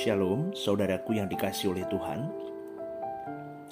Shalom, 0.00 0.56
saudaraku 0.56 1.20
yang 1.20 1.28
dikasih 1.28 1.76
oleh 1.76 1.84
Tuhan. 1.92 2.32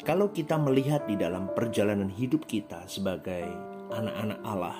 Kalau 0.04 0.28
kita 0.28 0.60
melihat 0.60 1.08
di 1.08 1.16
dalam 1.16 1.48
perjalanan 1.56 2.12
hidup 2.12 2.44
kita 2.44 2.84
sebagai 2.84 3.48
anak-anak 3.88 4.36
Allah, 4.44 4.76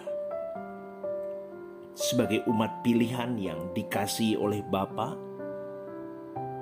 sebagai 1.97 2.45
umat 2.53 2.85
pilihan 2.85 3.41
yang 3.41 3.73
dikasih 3.73 4.37
oleh 4.37 4.61
Bapa, 4.61 5.17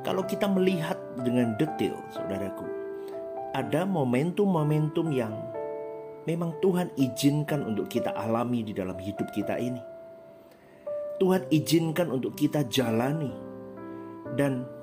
kalau 0.07 0.23
kita 0.23 0.47
melihat 0.47 0.95
dengan 1.19 1.59
detail, 1.59 1.99
saudaraku, 2.15 2.71
ada 3.59 3.83
momentum-momentum 3.83 5.11
yang 5.11 5.35
memang 6.31 6.55
Tuhan 6.63 6.95
izinkan 6.95 7.75
untuk 7.75 7.91
kita 7.91 8.15
alami 8.15 8.63
di 8.63 8.71
dalam 8.71 8.95
hidup 9.03 9.35
kita 9.35 9.59
ini. 9.59 9.83
Tuhan 11.19 11.43
izinkan 11.51 12.07
untuk 12.15 12.39
kita 12.39 12.63
jalani 12.71 13.35
dan 14.39 14.76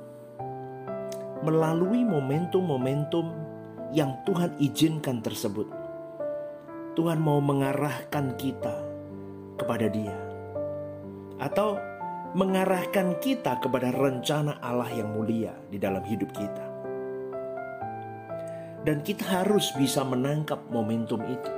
melalui 1.44 2.08
momentum-momentum 2.08 3.28
yang 3.92 4.16
Tuhan 4.24 4.56
izinkan 4.64 5.20
tersebut, 5.20 5.68
Tuhan 6.96 7.20
mau 7.20 7.44
mengarahkan 7.44 8.40
kita 8.40 8.76
kepada 9.60 9.92
Dia, 9.92 10.16
atau 11.44 11.76
mengarahkan 12.34 13.20
kita 13.20 13.60
kepada 13.60 13.92
rencana 13.92 14.58
Allah 14.64 14.90
yang 14.96 15.12
mulia 15.14 15.54
di 15.68 15.78
dalam 15.78 16.02
hidup 16.08 16.32
kita, 16.32 16.66
dan 18.88 19.04
kita 19.04 19.44
harus 19.44 19.76
bisa 19.76 20.02
menangkap 20.08 20.64
momentum 20.72 21.22
itu. 21.28 21.52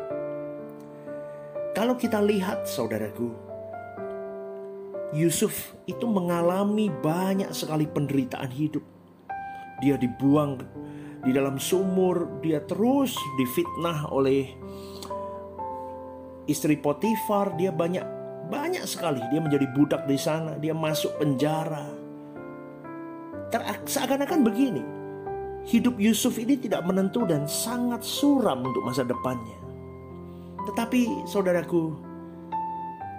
Kalau 1.75 1.93
kita 1.99 2.23
lihat, 2.23 2.65
saudaraku, 2.65 3.35
Yusuf 5.13 5.75
itu 5.87 6.07
mengalami 6.07 6.89
banyak 6.89 7.51
sekali 7.53 7.85
penderitaan 7.85 8.51
hidup. 8.51 8.94
Dia 9.83 9.99
dibuang 9.99 10.59
di 11.25 11.33
dalam 11.33 11.57
sumur, 11.57 12.39
dia 12.39 12.61
terus 12.63 13.17
difitnah 13.35 14.07
oleh 14.13 14.45
istri 16.45 16.77
Potifar, 16.77 17.57
dia 17.57 17.73
banyak 17.73 18.05
banyak 18.45 18.85
sekali. 18.85 19.19
Dia 19.33 19.41
menjadi 19.41 19.65
budak 19.73 20.05
di 20.05 20.15
sana, 20.21 20.53
dia 20.61 20.71
masuk 20.71 21.17
penjara. 21.17 21.89
Seakan-akan 23.89 24.45
begini, 24.45 24.83
hidup 25.65 25.97
Yusuf 25.97 26.37
ini 26.37 26.59
tidak 26.59 26.85
menentu 26.85 27.25
dan 27.25 27.49
sangat 27.49 28.05
suram 28.05 28.61
untuk 28.61 28.83
masa 28.85 29.01
depannya. 29.01 29.57
Tetapi 30.69 31.25
saudaraku, 31.25 31.95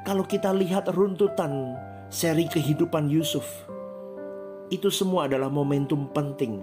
kalau 0.07 0.23
kita 0.23 0.55
lihat 0.55 0.93
runtutan 0.95 1.75
seri 2.07 2.47
kehidupan 2.47 3.11
Yusuf, 3.11 3.47
itu 4.71 4.91
semua 4.91 5.31
adalah 5.31 5.47
momentum 5.47 6.11
penting, 6.11 6.59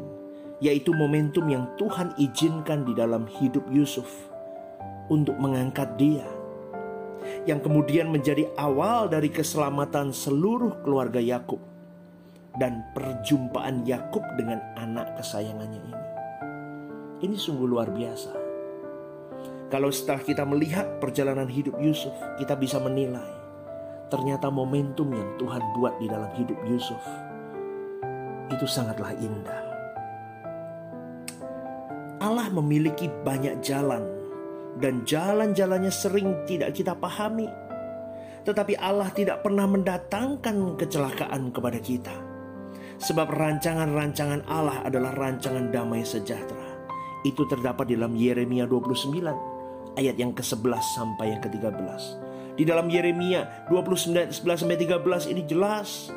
yaitu 0.59 0.91
momentum 0.91 1.47
yang 1.47 1.67
Tuhan 1.79 2.11
izinkan 2.19 2.83
di 2.83 2.91
dalam 2.91 3.23
hidup 3.39 3.63
Yusuf 3.71 4.07
untuk 5.07 5.35
mengangkat 5.39 5.95
dia, 5.95 6.27
yang 7.47 7.63
kemudian 7.63 8.11
menjadi 8.11 8.51
awal 8.59 9.07
dari 9.07 9.31
keselamatan 9.31 10.11
seluruh 10.11 10.83
keluarga 10.83 11.23
Yakub 11.23 11.59
dan 12.59 12.85
perjumpaan 12.91 13.87
Yakub 13.87 14.23
dengan 14.35 14.59
anak 14.75 15.15
kesayangannya 15.19 15.79
ini. 15.79 16.03
Ini 17.23 17.35
sungguh 17.39 17.67
luar 17.67 17.87
biasa. 17.87 18.31
Kalau 19.71 19.89
setelah 19.89 20.21
kita 20.21 20.43
melihat 20.45 21.01
perjalanan 21.01 21.49
hidup 21.49 21.79
Yusuf, 21.81 22.13
kita 22.37 22.53
bisa 22.59 22.77
menilai 22.77 23.41
ternyata 24.13 24.53
momentum 24.53 25.09
yang 25.09 25.25
Tuhan 25.41 25.63
buat 25.73 25.97
di 25.97 26.05
dalam 26.05 26.29
hidup 26.37 26.61
Yusuf 26.69 27.01
itu 28.53 28.69
sangatlah 28.69 29.11
indah. 29.17 29.61
Allah 32.23 32.47
memiliki 32.53 33.11
banyak 33.27 33.59
jalan 33.59 34.07
dan 34.79 35.03
jalan-jalannya 35.03 35.91
sering 35.91 36.47
tidak 36.47 36.71
kita 36.73 36.95
pahami. 36.95 37.51
Tetapi 38.43 38.75
Allah 38.79 39.11
tidak 39.11 39.43
pernah 39.43 39.67
mendatangkan 39.67 40.79
kecelakaan 40.79 41.51
kepada 41.51 41.79
kita. 41.79 42.15
Sebab 42.99 43.27
rancangan-rancangan 43.27 44.47
Allah 44.47 44.83
adalah 44.87 45.11
rancangan 45.15 45.71
damai 45.71 46.07
sejahtera. 46.07 46.79
Itu 47.23 47.47
terdapat 47.47 47.91
dalam 47.91 48.15
Yeremia 48.15 48.67
29 48.67 49.95
ayat 49.95 50.15
yang 50.19 50.35
ke-11 50.35 50.83
sampai 50.95 51.25
yang 51.35 51.41
ke-13. 51.43 52.01
Di 52.53 52.63
dalam 52.67 52.91
Yeremia 52.91 53.67
29 53.71 54.31
11 54.31 54.61
sampai 54.63 54.77
13 54.77 55.31
ini 55.31 55.41
jelas 55.47 56.13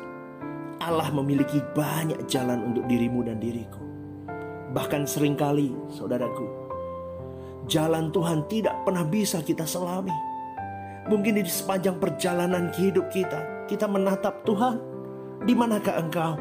Allah 0.77 1.09
memiliki 1.09 1.57
banyak 1.73 2.29
jalan 2.29 2.73
untuk 2.73 2.85
dirimu 2.85 3.25
dan 3.25 3.41
diriku. 3.41 3.81
Bahkan 4.77 5.09
sering 5.09 5.33
kali, 5.33 5.73
saudaraku, 5.89 6.45
jalan 7.65 8.13
Tuhan 8.13 8.45
tidak 8.45 8.75
pernah 8.85 9.01
bisa 9.07 9.41
kita 9.41 9.65
selami. 9.65 10.13
Mungkin 11.07 11.39
di 11.39 11.47
sepanjang 11.47 11.97
perjalanan 11.97 12.69
hidup 12.75 13.07
kita, 13.09 13.65
kita 13.65 13.87
menatap 13.87 14.43
Tuhan, 14.43 14.77
di 15.47 15.53
manakah 15.55 15.95
engkau? 16.03 16.33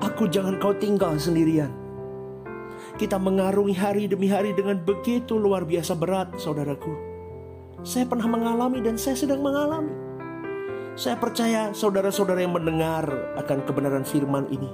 Aku 0.00 0.28
jangan 0.28 0.56
kau 0.56 0.72
tinggal 0.76 1.16
sendirian. 1.20 1.72
Kita 2.96 3.20
mengarungi 3.20 3.76
hari 3.76 4.04
demi 4.08 4.28
hari 4.28 4.52
dengan 4.52 4.80
begitu 4.80 5.36
luar 5.36 5.64
biasa 5.64 5.96
berat, 5.96 6.36
saudaraku. 6.40 6.92
Saya 7.84 8.08
pernah 8.08 8.28
mengalami 8.28 8.80
dan 8.80 8.96
saya 8.96 9.16
sedang 9.16 9.44
mengalami. 9.44 10.05
Saya 10.96 11.20
percaya 11.20 11.76
saudara-saudara 11.76 12.40
yang 12.40 12.56
mendengar 12.56 13.04
akan 13.36 13.68
kebenaran 13.68 14.00
firman 14.00 14.48
ini, 14.48 14.72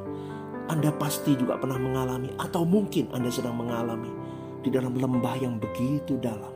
Anda 0.71 0.95
pasti 0.95 1.35
juga 1.35 1.59
pernah 1.59 1.83
mengalami 1.83 2.31
atau 2.39 2.63
mungkin 2.63 3.11
Anda 3.11 3.27
sedang 3.27 3.59
mengalami 3.59 4.07
di 4.63 4.71
dalam 4.71 4.95
lembah 4.95 5.35
yang 5.43 5.59
begitu 5.59 6.23
dalam. 6.23 6.55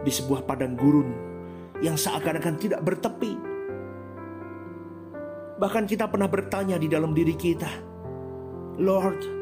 Di 0.00 0.08
sebuah 0.08 0.48
padang 0.48 0.80
gurun 0.80 1.12
yang 1.84 2.00
seakan-akan 2.00 2.56
tidak 2.56 2.80
bertepi. 2.80 3.36
Bahkan 5.60 5.84
kita 5.84 6.08
pernah 6.08 6.32
bertanya 6.32 6.80
di 6.80 6.88
dalam 6.88 7.12
diri 7.12 7.36
kita, 7.36 7.68
Lord, 8.80 9.38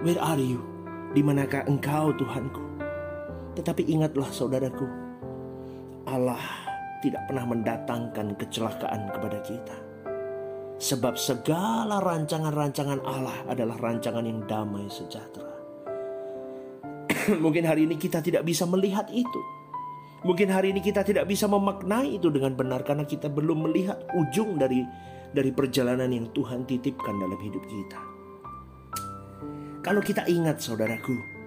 Where 0.00 0.16
are 0.16 0.40
you? 0.40 0.64
Di 1.12 1.20
manakah 1.20 1.68
engkau 1.68 2.16
Tuhanku? 2.16 2.64
Tetapi 3.52 3.84
ingatlah 3.84 4.32
saudaraku, 4.32 4.88
Allah 6.08 6.69
tidak 7.00 7.26
pernah 7.28 7.48
mendatangkan 7.48 8.36
kecelakaan 8.36 9.08
kepada 9.12 9.38
kita. 9.44 9.76
Sebab 10.80 11.20
segala 11.20 12.00
rancangan-rancangan 12.00 13.04
Allah 13.04 13.36
adalah 13.48 13.76
rancangan 13.76 14.24
yang 14.24 14.48
damai 14.48 14.88
sejahtera. 14.88 15.52
Mungkin 17.44 17.68
hari 17.68 17.84
ini 17.84 18.00
kita 18.00 18.24
tidak 18.24 18.48
bisa 18.48 18.64
melihat 18.64 19.08
itu. 19.12 19.40
Mungkin 20.24 20.52
hari 20.52 20.76
ini 20.76 20.84
kita 20.84 21.00
tidak 21.00 21.24
bisa 21.28 21.48
memaknai 21.48 22.20
itu 22.20 22.28
dengan 22.28 22.52
benar 22.52 22.84
karena 22.84 23.08
kita 23.08 23.32
belum 23.32 23.68
melihat 23.68 24.04
ujung 24.12 24.60
dari 24.60 24.84
dari 25.32 25.48
perjalanan 25.48 26.12
yang 26.12 26.28
Tuhan 26.36 26.68
titipkan 26.68 27.16
dalam 27.16 27.40
hidup 27.40 27.64
kita. 27.64 28.00
Kalau 29.80 30.04
kita 30.04 30.28
ingat 30.28 30.60
saudaraku, 30.60 31.39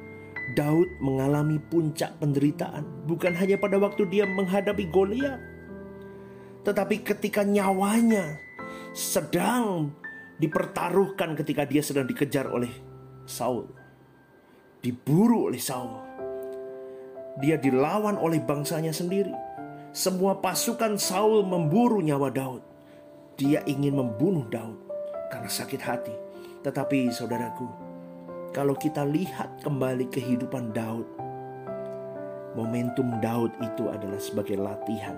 Daud 0.52 1.00
mengalami 1.00 1.56
puncak 1.72 2.20
penderitaan 2.20 3.08
bukan 3.08 3.32
hanya 3.40 3.56
pada 3.56 3.80
waktu 3.80 4.04
dia 4.12 4.28
menghadapi 4.28 4.92
Goliat, 4.92 5.40
tetapi 6.68 7.00
ketika 7.00 7.48
nyawanya 7.48 8.36
sedang 8.92 9.96
dipertaruhkan 10.38 11.40
ketika 11.40 11.64
dia 11.64 11.80
sedang 11.80 12.04
dikejar 12.04 12.52
oleh 12.52 12.70
Saul. 13.24 13.72
Diburu 14.84 15.48
oleh 15.48 15.64
Saul. 15.64 16.04
Dia 17.40 17.56
dilawan 17.56 18.20
oleh 18.20 18.44
bangsanya 18.44 18.92
sendiri. 18.92 19.32
Semua 19.96 20.44
pasukan 20.44 21.00
Saul 21.00 21.48
memburu 21.48 22.04
nyawa 22.04 22.30
Daud. 22.30 22.64
Dia 23.40 23.64
ingin 23.64 23.96
membunuh 23.96 24.46
Daud 24.52 24.78
karena 25.32 25.50
sakit 25.50 25.82
hati. 25.82 26.16
Tetapi 26.62 27.10
saudaraku, 27.10 27.66
kalau 28.54 28.78
kita 28.78 29.02
lihat 29.02 29.66
kembali 29.66 30.14
kehidupan 30.14 30.78
Daud, 30.78 31.10
momentum 32.54 33.18
Daud 33.18 33.50
itu 33.66 33.90
adalah 33.90 34.22
sebagai 34.22 34.62
latihan 34.62 35.18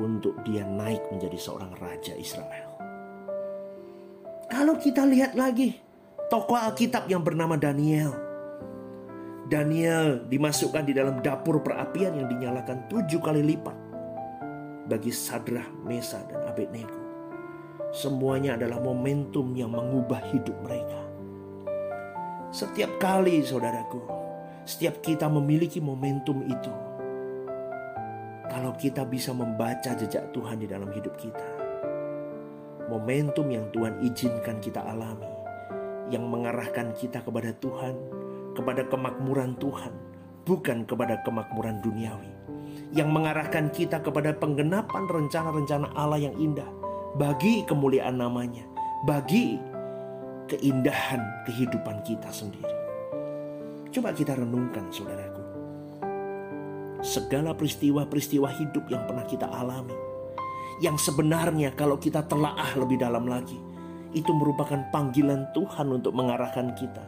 untuk 0.00 0.32
dia 0.48 0.64
naik 0.64 1.04
menjadi 1.12 1.36
seorang 1.36 1.76
raja 1.76 2.16
Israel. 2.16 2.72
Kalau 4.48 4.80
kita 4.80 5.04
lihat 5.04 5.36
lagi 5.36 5.76
tokoh 6.32 6.56
Alkitab 6.56 7.04
yang 7.12 7.20
bernama 7.20 7.60
Daniel. 7.60 8.16
Daniel 9.50 10.24
dimasukkan 10.30 10.86
di 10.86 10.94
dalam 10.94 11.18
dapur 11.20 11.58
perapian 11.58 12.14
yang 12.14 12.30
dinyalakan 12.30 12.86
tujuh 12.86 13.18
kali 13.18 13.42
lipat 13.42 13.74
bagi 14.86 15.10
Sadrah, 15.10 15.66
Mesa, 15.82 16.22
dan 16.30 16.46
Abednego. 16.46 16.94
Semuanya 17.90 18.54
adalah 18.54 18.78
momentum 18.78 19.50
yang 19.58 19.74
mengubah 19.74 20.22
hidup 20.30 20.54
mereka. 20.62 21.09
Setiap 22.50 22.98
kali 22.98 23.46
saudaraku, 23.46 24.02
setiap 24.66 24.98
kita 24.98 25.30
memiliki 25.30 25.78
momentum 25.78 26.42
itu. 26.42 26.74
Kalau 28.50 28.74
kita 28.74 29.06
bisa 29.06 29.30
membaca 29.30 29.94
jejak 29.94 30.34
Tuhan 30.34 30.58
di 30.58 30.66
dalam 30.66 30.90
hidup 30.90 31.14
kita. 31.14 31.46
momentum 32.90 33.46
yang 33.54 33.70
Tuhan 33.70 34.02
izinkan 34.02 34.58
kita 34.58 34.82
alami, 34.82 35.30
yang 36.10 36.26
mengarahkan 36.26 36.90
kita 36.98 37.22
kepada 37.22 37.54
Tuhan, 37.62 37.94
kepada 38.58 38.82
kemakmuran 38.90 39.54
Tuhan, 39.62 39.94
bukan 40.42 40.82
kepada 40.90 41.22
kemakmuran 41.22 41.78
duniawi, 41.86 42.34
yang 42.90 43.14
mengarahkan 43.14 43.70
kita 43.70 44.02
kepada 44.02 44.34
penggenapan 44.34 45.06
rencana-rencana 45.06 45.94
Allah 45.94 46.18
yang 46.18 46.34
indah 46.34 46.66
bagi 47.14 47.62
kemuliaan 47.62 48.18
namanya, 48.18 48.66
bagi 49.06 49.69
keindahan 50.50 51.46
kehidupan 51.46 52.02
kita 52.02 52.26
sendiri. 52.34 52.74
Coba 53.94 54.10
kita 54.10 54.34
renungkan 54.34 54.90
saudaraku. 54.90 55.42
Segala 57.00 57.54
peristiwa-peristiwa 57.54 58.50
hidup 58.60 58.84
yang 58.90 59.06
pernah 59.06 59.24
kita 59.24 59.46
alami. 59.46 59.94
Yang 60.82 61.10
sebenarnya 61.10 61.72
kalau 61.78 61.96
kita 61.96 62.26
telaah 62.26 62.76
lebih 62.76 62.98
dalam 62.98 63.30
lagi. 63.30 63.58
Itu 64.10 64.34
merupakan 64.34 64.90
panggilan 64.90 65.54
Tuhan 65.54 65.86
untuk 65.86 66.10
mengarahkan 66.18 66.74
kita 66.74 67.04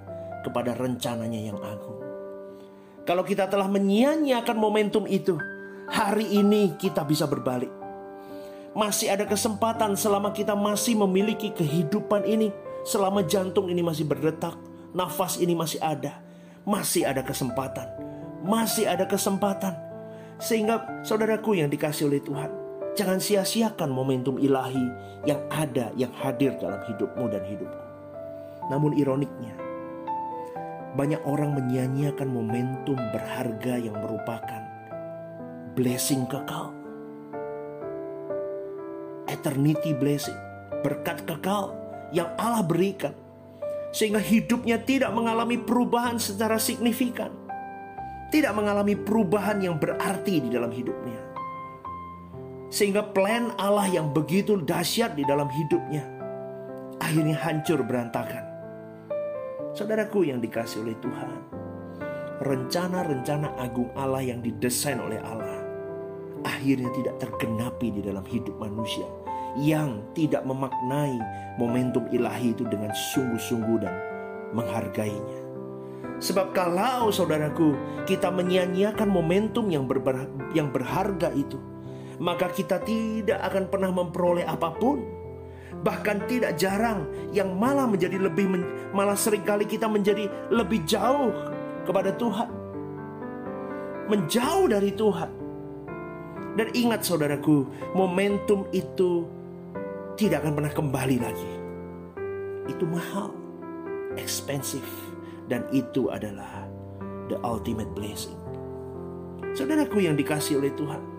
kepada 0.47 0.79
rencananya 0.79 1.41
yang 1.51 1.59
agung. 1.59 1.99
Kalau 3.03 3.27
kita 3.27 3.51
telah 3.51 3.67
menyia-nyiakan 3.67 4.55
momentum 4.55 5.11
itu, 5.11 5.35
hari 5.91 6.31
ini 6.31 6.79
kita 6.79 7.03
bisa 7.03 7.27
berbalik. 7.27 7.71
Masih 8.73 9.11
ada 9.11 9.27
kesempatan 9.27 9.99
selama 9.99 10.31
kita 10.31 10.55
masih 10.55 10.95
memiliki 11.03 11.51
kehidupan 11.51 12.23
ini, 12.23 12.55
selama 12.83 13.23
jantung 13.27 13.71
ini 13.71 13.81
masih 13.83 14.07
berdetak, 14.07 14.59
nafas 14.95 15.39
ini 15.39 15.55
masih 15.55 15.79
ada, 15.83 16.19
masih 16.67 17.07
ada 17.07 17.23
kesempatan, 17.23 17.89
masih 18.43 18.87
ada 18.87 19.07
kesempatan. 19.07 19.75
Sehingga 20.43 21.03
saudaraku 21.07 21.55
yang 21.55 21.71
dikasih 21.71 22.11
oleh 22.11 22.19
Tuhan, 22.19 22.51
jangan 22.99 23.23
sia-siakan 23.23 23.91
momentum 23.95 24.43
ilahi 24.43 24.83
yang 25.23 25.39
ada, 25.55 25.95
yang 25.95 26.11
hadir 26.19 26.59
dalam 26.59 26.83
hidupmu 26.91 27.31
dan 27.31 27.43
hidupku. 27.47 27.87
Namun 28.71 28.99
ironiknya, 28.99 29.55
banyak 30.99 31.23
orang 31.25 31.55
menyia-nyiakan 31.55 32.29
momentum 32.29 32.99
berharga 33.15 33.79
yang 33.79 33.97
merupakan 34.03 34.63
blessing 35.79 36.27
kekal. 36.27 36.75
Eternity 39.31 39.97
blessing, 39.97 40.37
berkat 40.85 41.25
kekal 41.25 41.82
yang 42.13 42.31
Allah 42.39 42.63
berikan. 42.63 43.17
Sehingga 43.93 44.21
hidupnya 44.21 44.81
tidak 44.81 45.13
mengalami 45.13 45.61
perubahan 45.61 46.17
secara 46.17 46.57
signifikan. 46.57 47.29
Tidak 48.33 48.53
mengalami 48.57 48.97
perubahan 48.97 49.61
yang 49.61 49.77
berarti 49.77 50.41
di 50.41 50.49
dalam 50.49 50.73
hidupnya. 50.73 51.21
Sehingga 52.73 53.05
plan 53.05 53.53
Allah 53.61 53.85
yang 53.85 54.17
begitu 54.17 54.57
dahsyat 54.57 55.13
di 55.13 55.29
dalam 55.29 55.45
hidupnya 55.45 56.09
akhirnya 57.03 57.37
hancur 57.37 57.85
berantakan 57.85 58.53
Saudaraku 59.73 60.29
yang 60.29 60.37
dikasih 60.37 60.85
oleh 60.85 60.97
Tuhan, 61.01 61.31
rencana-rencana 62.45 63.57
agung 63.57 63.89
Allah 63.97 64.21
yang 64.21 64.45
didesain 64.45 65.01
oleh 65.01 65.17
Allah 65.25 65.65
akhirnya 66.45 66.93
tidak 66.93 67.17
tergenapi 67.23 67.89
di 67.95 68.01
dalam 68.05 68.27
hidup 68.27 68.53
manusia 68.59 69.07
yang 69.61 70.01
tidak 70.17 70.45
memaknai 70.49 71.17
momentum 71.61 72.09
ilahi 72.09 72.57
itu 72.57 72.65
dengan 72.69 72.93
sungguh-sungguh 73.13 73.79
dan 73.85 73.95
menghargainya. 74.57 75.39
Sebab 76.23 76.55
kalau 76.55 77.11
saudaraku 77.11 77.75
kita 78.07 78.31
menyia-nyiakan 78.31 79.11
momentum 79.11 79.67
yang, 79.69 79.85
yang 80.55 80.71
berharga 80.71 81.35
itu, 81.35 81.59
maka 82.23 82.47
kita 82.55 82.79
tidak 82.87 83.43
akan 83.43 83.67
pernah 83.67 83.91
memperoleh 83.91 84.47
apa 84.47 84.71
pun 84.79 85.03
bahkan 85.83 86.23
tidak 86.31 86.55
jarang 86.61 87.09
yang 87.35 87.59
malah 87.59 87.91
menjadi 87.91 88.21
lebih 88.21 88.47
malah 88.95 89.19
sering 89.19 89.43
kali 89.43 89.67
kita 89.67 89.91
menjadi 89.91 90.31
lebih 90.53 90.87
jauh 90.87 91.35
kepada 91.83 92.15
Tuhan. 92.15 92.51
Menjauh 94.07 94.67
dari 94.71 94.93
Tuhan. 94.95 95.31
Dan 96.53 96.69
ingat 96.77 97.01
saudaraku, 97.03 97.65
momentum 97.97 98.69
itu 98.77 99.25
tidak 100.19 100.45
akan 100.45 100.53
pernah 100.59 100.73
kembali 100.73 101.17
lagi. 101.21 101.53
Itu 102.71 102.87
mahal, 102.87 103.33
expensive, 104.17 104.87
dan 105.49 105.67
itu 105.75 106.13
adalah 106.13 106.69
the 107.31 107.39
ultimate 107.43 107.91
blessing. 107.97 108.37
Saudaraku 109.53 110.05
yang 110.05 110.17
dikasih 110.17 110.63
oleh 110.63 110.73
Tuhan, 110.79 111.13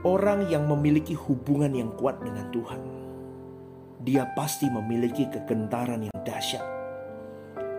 Orang 0.00 0.48
yang 0.48 0.64
memiliki 0.64 1.12
hubungan 1.12 1.76
yang 1.76 1.92
kuat 1.92 2.24
dengan 2.24 2.48
Tuhan, 2.48 2.80
dia 4.00 4.32
pasti 4.32 4.64
memiliki 4.72 5.28
kegentaran 5.28 6.08
yang 6.08 6.16
dahsyat. 6.24 6.64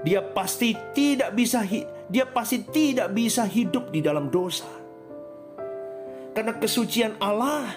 Dia 0.06 0.22
pasti 0.22 0.78
tidak 0.94 1.34
bisa 1.34 1.66
dia 2.06 2.26
pasti 2.30 2.62
tidak 2.70 3.10
bisa 3.18 3.50
hidup 3.50 3.90
di 3.90 4.06
dalam 4.06 4.30
dosa. 4.30 4.70
Karena 6.38 6.54
kesucian 6.62 7.18
Allah 7.18 7.74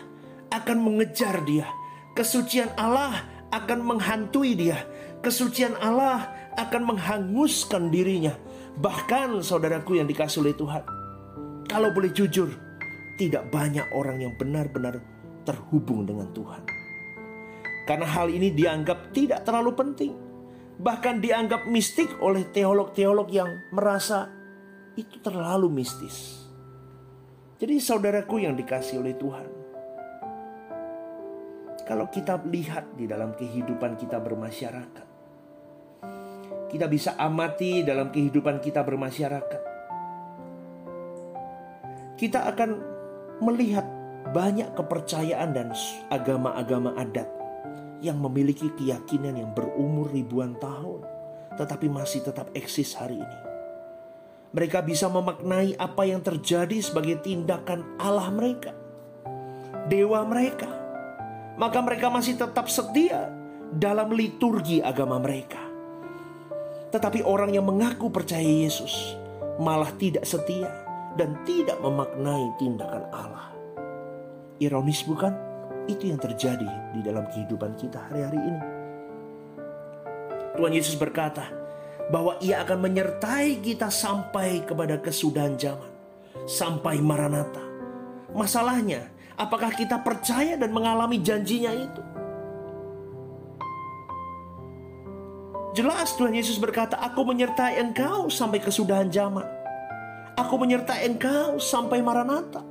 akan 0.55 0.79
mengejar 0.79 1.43
dia. 1.43 1.67
Kesucian 2.15 2.71
Allah 2.79 3.27
akan 3.51 3.83
menghantui 3.83 4.55
dia. 4.55 4.87
Kesucian 5.19 5.75
Allah 5.83 6.31
akan 6.55 6.95
menghanguskan 6.95 7.91
dirinya. 7.91 8.39
Bahkan 8.79 9.43
saudaraku 9.43 9.99
yang 9.99 10.07
dikasih 10.07 10.47
oleh 10.47 10.55
Tuhan. 10.55 10.85
Kalau 11.67 11.91
boleh 11.91 12.15
jujur, 12.15 12.51
tidak 13.19 13.51
banyak 13.51 13.87
orang 13.95 14.23
yang 14.23 14.35
benar-benar 14.39 15.03
terhubung 15.43 16.07
dengan 16.07 16.31
Tuhan. 16.31 16.63
Karena 17.85 18.07
hal 18.09 18.31
ini 18.31 18.55
dianggap 18.55 19.13
tidak 19.13 19.43
terlalu 19.43 19.75
penting. 19.75 20.13
Bahkan 20.75 21.23
dianggap 21.23 21.71
mistik 21.71 22.11
oleh 22.19 22.47
teolog-teolog 22.51 23.31
yang 23.31 23.51
merasa 23.71 24.27
itu 24.99 25.23
terlalu 25.23 25.71
mistis. 25.71 26.47
Jadi 27.59 27.79
saudaraku 27.79 28.43
yang 28.43 28.59
dikasih 28.59 28.99
oleh 28.99 29.15
Tuhan. 29.15 29.54
Kalau 31.85 32.09
kita 32.09 32.41
lihat 32.49 32.97
di 32.97 33.05
dalam 33.05 33.37
kehidupan 33.37 34.01
kita 34.01 34.17
bermasyarakat. 34.17 35.07
Kita 36.73 36.89
bisa 36.89 37.15
amati 37.21 37.85
dalam 37.85 38.09
kehidupan 38.09 38.59
kita 38.59 38.81
bermasyarakat. 38.81 39.63
Kita 42.17 42.49
akan 42.51 42.71
melihat 43.45 43.85
banyak 44.33 44.73
kepercayaan 44.73 45.53
dan 45.53 45.69
agama-agama 46.09 46.97
adat 46.97 47.29
yang 48.01 48.17
memiliki 48.17 48.73
keyakinan 48.75 49.37
yang 49.37 49.51
berumur 49.53 50.09
ribuan 50.09 50.57
tahun, 50.57 51.05
tetapi 51.61 51.87
masih 51.93 52.25
tetap 52.25 52.49
eksis 52.57 52.97
hari 52.97 53.21
ini. 53.21 53.39
Mereka 54.57 54.87
bisa 54.87 55.11
memaknai 55.13 55.77
apa 55.77 56.09
yang 56.09 56.25
terjadi 56.25 56.81
sebagai 56.81 57.21
tindakan 57.21 57.99
Allah 58.01 58.31
mereka, 58.31 58.73
dewa 59.91 60.23
mereka, 60.25 60.84
maka 61.55 61.79
mereka 61.83 62.11
masih 62.11 62.35
tetap 62.39 62.67
setia 62.67 63.31
dalam 63.75 64.11
liturgi 64.15 64.83
agama 64.83 65.19
mereka. 65.19 65.61
Tetapi 66.95 67.27
orang 67.27 67.51
yang 67.51 67.67
mengaku 67.67 68.11
percaya 68.11 68.47
Yesus 68.47 69.19
malah 69.59 69.91
tidak 69.99 70.23
setia 70.27 70.71
dan 71.19 71.35
tidak 71.47 71.79
memaknai 71.83 72.55
tindakan 72.59 73.05
Allah. 73.11 73.51
Ironis 74.63 75.03
bukan? 75.07 75.35
Itu 75.91 76.09
yang 76.09 76.23
terjadi 76.23 76.95
di 76.95 77.01
dalam 77.03 77.27
kehidupan 77.29 77.75
kita 77.77 78.09
hari-hari 78.09 78.41
ini. 78.41 78.63
Tuhan 80.55 80.73
Yesus 80.73 80.95
berkata 80.95 81.51
bahwa 82.15 82.39
ia 82.39 82.63
akan 82.63 82.79
menyertai 82.79 83.59
kita 83.59 83.91
sampai 83.91 84.63
kepada 84.63 85.03
kesudahan 85.03 85.59
zaman. 85.59 85.93
Sampai 86.47 87.03
Maranatha. 87.03 87.63
Masalahnya, 88.35 89.14
apakah 89.39 89.71
kita 89.75 90.01
percaya 90.03 90.55
dan 90.59 90.71
mengalami 90.71 91.19
janjinya 91.21 91.73
itu? 91.75 92.03
Jelas 95.75 96.15
Tuhan 96.15 96.39
Yesus 96.39 96.55
berkata, 96.63 96.95
aku 97.03 97.27
menyertai 97.27 97.83
engkau 97.83 98.31
sampai 98.31 98.63
kesudahan 98.63 99.11
zaman. 99.11 99.43
Aku 100.39 100.55
menyertai 100.55 101.03
engkau 101.11 101.59
sampai 101.59 101.99
Maranatha. 101.99 102.63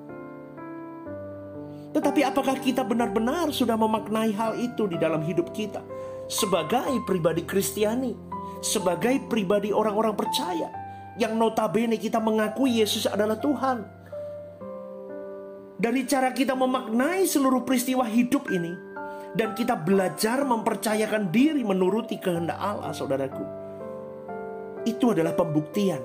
Tetapi 1.92 2.24
apakah 2.26 2.58
kita 2.64 2.82
benar-benar 2.82 3.52
sudah 3.52 3.76
memaknai 3.76 4.32
hal 4.32 4.56
itu 4.56 4.88
di 4.88 4.96
dalam 4.96 5.20
hidup 5.22 5.52
kita? 5.52 5.84
Sebagai 6.32 7.04
pribadi 7.04 7.44
Kristiani, 7.44 8.16
sebagai 8.64 9.20
pribadi 9.28 9.76
orang-orang 9.76 10.16
percaya, 10.16 10.72
yang 11.20 11.36
notabene 11.38 12.00
kita 12.00 12.18
mengakui 12.18 12.82
Yesus 12.82 13.06
adalah 13.06 13.38
Tuhan. 13.38 14.03
Dari 15.84 16.08
cara 16.08 16.32
kita 16.32 16.56
memaknai 16.56 17.28
seluruh 17.28 17.68
peristiwa 17.68 18.08
hidup 18.08 18.48
ini, 18.56 18.72
dan 19.36 19.52
kita 19.52 19.76
belajar 19.76 20.40
mempercayakan 20.48 21.28
diri 21.28 21.60
menuruti 21.60 22.24
kehendak 22.24 22.56
Allah, 22.56 22.96
saudaraku. 22.96 23.44
Itu 24.88 25.12
adalah 25.12 25.36
pembuktian 25.36 26.00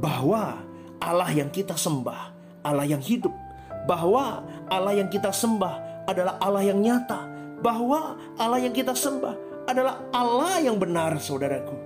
bahwa 0.00 0.64
Allah 0.96 1.28
yang 1.28 1.52
kita 1.52 1.76
sembah, 1.76 2.32
Allah 2.64 2.88
yang 2.88 3.04
hidup, 3.04 3.36
bahwa 3.84 4.48
Allah 4.72 4.96
yang 4.96 5.12
kita 5.12 5.28
sembah 5.28 6.08
adalah 6.08 6.40
Allah 6.40 6.64
yang 6.64 6.80
nyata, 6.80 7.28
bahwa 7.60 8.16
Allah 8.40 8.64
yang 8.64 8.72
kita 8.72 8.96
sembah 8.96 9.68
adalah 9.68 10.08
Allah 10.08 10.56
yang 10.64 10.80
benar, 10.80 11.20
saudaraku. 11.20 11.76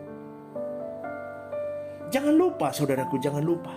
Jangan 2.14 2.38
lupa, 2.38 2.71
saudaraku, 2.71 3.19
jangan 3.19 3.43
lupa. 3.43 3.75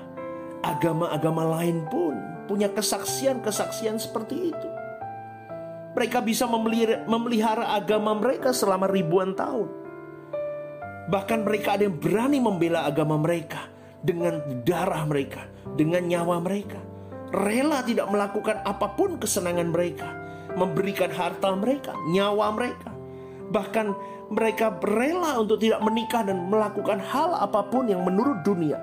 Agama-agama 0.62 1.60
lain 1.60 1.82
pun 1.90 2.13
punya 2.46 2.72
kesaksian-kesaksian 2.72 3.98
seperti 4.00 4.52
itu. 4.52 4.70
Mereka 5.94 6.26
bisa 6.26 6.50
memelihara, 6.50 7.78
agama 7.78 8.18
mereka 8.18 8.50
selama 8.50 8.90
ribuan 8.90 9.38
tahun. 9.38 9.70
Bahkan 11.14 11.46
mereka 11.46 11.78
ada 11.78 11.86
yang 11.86 12.02
berani 12.02 12.42
membela 12.42 12.90
agama 12.90 13.20
mereka 13.22 13.70
dengan 14.02 14.42
darah 14.66 15.06
mereka, 15.06 15.46
dengan 15.78 16.02
nyawa 16.10 16.42
mereka. 16.42 16.82
Rela 17.30 17.86
tidak 17.86 18.10
melakukan 18.10 18.66
apa 18.66 18.94
pun 18.98 19.22
kesenangan 19.22 19.70
mereka, 19.70 20.10
memberikan 20.58 21.14
harta 21.14 21.54
mereka, 21.54 21.94
nyawa 22.10 22.50
mereka. 22.58 22.90
Bahkan 23.54 23.88
mereka 24.34 24.74
rela 24.82 25.38
untuk 25.38 25.62
tidak 25.62 25.78
menikah 25.86 26.26
dan 26.26 26.50
melakukan 26.50 26.98
hal 26.98 27.38
apa 27.38 27.70
pun 27.70 27.86
yang 27.86 28.02
menurut 28.02 28.42
dunia 28.42 28.82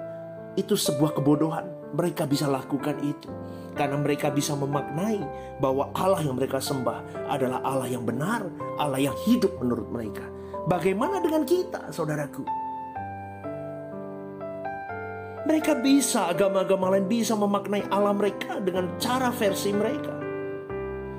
itu 0.55 0.79
sebuah 0.79 1.15
kebodohan. 1.19 1.80
Mereka 1.91 2.27
bisa 2.31 2.47
lakukan 2.47 3.03
itu 3.03 3.31
karena 3.75 3.99
mereka 3.99 4.31
bisa 4.31 4.55
memaknai 4.55 5.19
bahwa 5.59 5.91
Allah 5.95 6.23
yang 6.23 6.39
mereka 6.39 6.63
sembah 6.63 7.27
adalah 7.27 7.63
Allah 7.67 7.91
yang 7.91 8.07
benar, 8.07 8.47
Allah 8.79 9.01
yang 9.03 9.17
hidup 9.27 9.59
menurut 9.59 9.91
mereka. 9.91 10.23
Bagaimana 10.71 11.19
dengan 11.19 11.43
kita, 11.43 11.91
saudaraku? 11.91 12.47
Mereka 15.51 15.83
bisa, 15.83 16.31
agama-agama 16.31 16.95
lain 16.95 17.11
bisa 17.11 17.35
memaknai 17.35 17.89
Allah 17.91 18.15
mereka 18.15 18.63
dengan 18.63 18.95
cara 19.03 19.35
versi 19.35 19.75
mereka. 19.75 20.15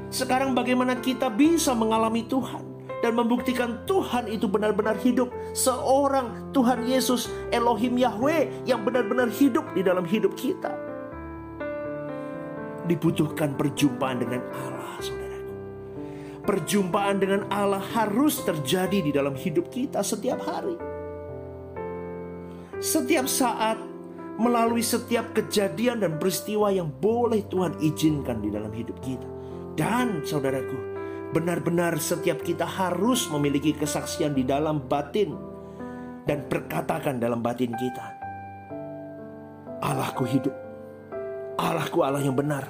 Sekarang 0.08 0.56
bagaimana 0.56 1.00
kita 1.04 1.28
bisa 1.28 1.76
mengalami 1.76 2.24
Tuhan 2.28 2.71
dan 3.02 3.18
membuktikan 3.18 3.82
Tuhan 3.90 4.30
itu 4.30 4.46
benar-benar 4.46 4.98
hidup. 5.02 5.34
Seorang 5.58 6.54
Tuhan 6.54 6.86
Yesus 6.86 7.28
Elohim 7.50 7.98
Yahweh 7.98 8.66
yang 8.70 8.86
benar-benar 8.86 9.28
hidup 9.34 9.66
di 9.74 9.82
dalam 9.82 10.06
hidup 10.06 10.38
kita 10.38 10.72
dibutuhkan 12.86 13.54
perjumpaan 13.58 14.18
dengan 14.22 14.42
Allah, 14.54 14.98
saudaraku. 15.02 15.54
Perjumpaan 16.46 17.18
dengan 17.22 17.42
Allah 17.54 17.82
harus 17.94 18.42
terjadi 18.42 19.00
di 19.06 19.12
dalam 19.14 19.38
hidup 19.38 19.70
kita 19.70 20.02
setiap 20.02 20.42
hari. 20.42 20.78
Setiap 22.82 23.30
saat, 23.30 23.78
melalui 24.42 24.82
setiap 24.82 25.38
kejadian 25.38 26.02
dan 26.02 26.18
peristiwa 26.18 26.74
yang 26.74 26.90
boleh 26.90 27.46
Tuhan 27.46 27.78
izinkan 27.78 28.42
di 28.42 28.50
dalam 28.50 28.74
hidup 28.74 28.98
kita. 29.06 29.30
Dan 29.78 30.26
saudaraku, 30.26 31.01
benar-benar 31.32 31.96
setiap 31.98 32.44
kita 32.44 32.68
harus 32.68 33.32
memiliki 33.32 33.72
kesaksian 33.72 34.36
di 34.36 34.44
dalam 34.44 34.84
batin 34.84 35.32
dan 36.28 36.46
berkatakan 36.46 37.18
dalam 37.18 37.40
batin 37.40 37.72
kita. 37.72 38.08
Allahku 39.82 40.28
hidup. 40.28 40.56
Allahku 41.58 42.04
Allah 42.04 42.22
yang 42.22 42.36
benar. 42.36 42.68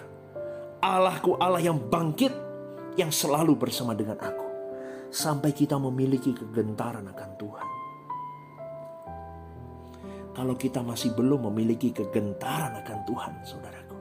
Allahku 0.81 1.37
Allah 1.37 1.61
yang 1.61 1.77
bangkit 1.77 2.33
yang 2.97 3.09
selalu 3.13 3.57
bersama 3.57 3.93
dengan 3.93 4.17
aku 4.17 4.47
sampai 5.11 5.51
kita 5.51 5.75
memiliki 5.77 6.31
kegentaran 6.31 7.05
akan 7.11 7.29
Tuhan. 7.37 7.67
Kalau 10.31 10.55
kita 10.55 10.79
masih 10.79 11.11
belum 11.11 11.51
memiliki 11.51 11.91
kegentaran 11.91 12.79
akan 12.81 12.99
Tuhan, 13.03 13.33
saudaraku, 13.43 13.97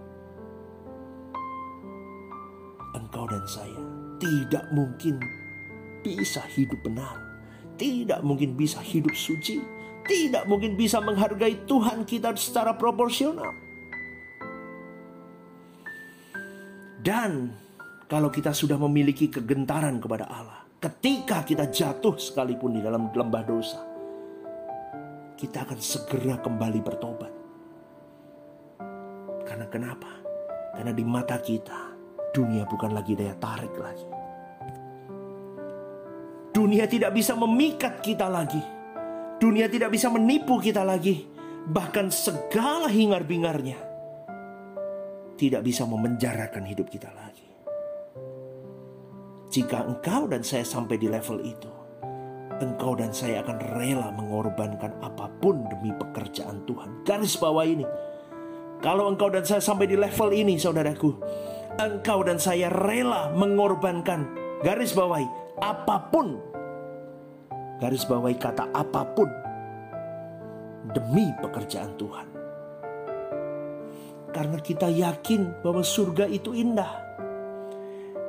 engkau 2.95 3.27
dan 3.27 3.45
saya 3.51 4.00
tidak 4.21 4.69
mungkin 4.71 5.19
bisa 6.05 6.45
hidup 6.53 6.85
benar, 6.85 7.17
tidak 7.81 8.21
mungkin 8.21 8.55
bisa 8.55 8.79
hidup 8.85 9.17
suci, 9.17 9.65
tidak 10.05 10.45
mungkin 10.45 10.77
bisa 10.77 11.01
menghargai 11.01 11.65
Tuhan 11.65 12.05
kita 12.05 12.37
secara 12.37 12.77
proporsional. 12.77 13.51
Dan 17.01 17.57
kalau 18.05 18.29
kita 18.29 18.53
sudah 18.53 18.77
memiliki 18.77 19.33
kegentaran 19.33 19.97
kepada 19.97 20.29
Allah, 20.29 20.69
ketika 20.77 21.41
kita 21.49 21.73
jatuh 21.73 22.21
sekalipun 22.21 22.77
di 22.77 22.85
dalam 22.85 23.09
lembah 23.09 23.45
dosa, 23.49 23.81
kita 25.41 25.65
akan 25.65 25.81
segera 25.81 26.37
kembali 26.45 26.81
bertobat. 26.85 27.33
Karena 29.49 29.67
kenapa? 29.73 30.13
Karena 30.77 30.93
di 30.93 31.05
mata 31.09 31.41
kita, 31.41 31.90
dunia 32.31 32.67
bukan 32.67 32.95
lagi 32.95 33.19
daya 33.19 33.35
tarik 33.39 33.75
lagi. 33.79 34.07
Dunia 36.51 36.87
tidak 36.91 37.15
bisa 37.15 37.39
memikat 37.39 38.03
kita 38.03 38.27
lagi. 38.27 38.61
Dunia 39.41 39.71
tidak 39.71 39.95
bisa 39.95 40.11
menipu 40.11 40.59
kita 40.59 40.83
lagi. 40.83 41.25
Bahkan 41.71 42.11
segala 42.11 42.91
hingar-bingarnya 42.91 43.79
tidak 45.39 45.63
bisa 45.65 45.87
memenjarakan 45.87 46.65
hidup 46.67 46.91
kita 46.91 47.09
lagi. 47.15 47.49
Jika 49.51 49.83
engkau 49.83 50.31
dan 50.31 50.45
saya 50.45 50.63
sampai 50.63 51.01
di 51.01 51.09
level 51.11 51.43
itu, 51.43 51.71
engkau 52.61 52.95
dan 52.95 53.11
saya 53.11 53.43
akan 53.43 53.59
rela 53.75 54.13
mengorbankan 54.15 55.01
apa 55.01 55.27
pun 55.41 55.65
demi 55.67 55.91
pekerjaan 55.97 56.63
Tuhan. 56.69 57.03
Garis 57.03 57.35
bawah 57.41 57.67
ini. 57.67 57.87
Kalau 58.85 59.09
engkau 59.09 59.33
dan 59.33 59.45
saya 59.45 59.61
sampai 59.61 59.89
di 59.89 59.97
level 59.97 60.31
ini, 60.33 60.57
saudaraku, 60.57 61.13
engkau 61.87 62.21
dan 62.27 62.37
saya 62.37 62.69
rela 62.69 63.33
mengorbankan 63.33 64.29
garis 64.61 64.93
bawahi 64.93 65.29
apa 65.61 65.97
pun. 66.13 66.37
Garis 67.81 68.05
bawahi 68.05 68.37
kata 68.37 68.69
apa 68.77 69.03
pun 69.17 69.29
demi 70.93 71.33
pekerjaan 71.41 71.97
Tuhan. 71.97 72.27
Karena 74.31 74.59
kita 74.63 74.87
yakin 74.87 75.65
bahwa 75.65 75.83
surga 75.83 76.29
itu 76.31 76.55
indah. 76.55 77.11